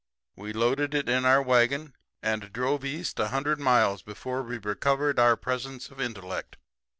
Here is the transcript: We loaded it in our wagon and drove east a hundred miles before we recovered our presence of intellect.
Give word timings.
We 0.35 0.51
loaded 0.51 0.95
it 0.95 1.07
in 1.07 1.25
our 1.25 1.43
wagon 1.43 1.93
and 2.23 2.51
drove 2.51 2.83
east 2.83 3.19
a 3.19 3.27
hundred 3.27 3.59
miles 3.59 4.01
before 4.01 4.41
we 4.41 4.57
recovered 4.57 5.19
our 5.19 5.37
presence 5.37 5.91
of 5.91 6.01
intellect. 6.01 6.57